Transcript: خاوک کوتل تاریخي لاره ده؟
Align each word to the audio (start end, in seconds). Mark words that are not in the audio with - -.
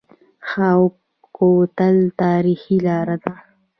خاوک 0.49 0.93
کوتل 1.37 1.97
تاریخي 2.21 2.77
لاره 2.85 3.15
ده؟ 3.23 3.33